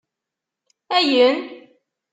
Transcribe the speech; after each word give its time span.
Ayen 0.97 1.31